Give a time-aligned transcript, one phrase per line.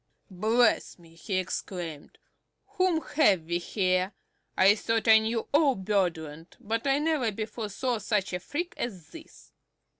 [0.31, 2.17] "Bless me!" he exclaimed,
[2.69, 4.13] "whom have we here?
[4.57, 9.09] I thought I knew all Birdland, but I never before saw such a freak as
[9.11, 9.51] this!"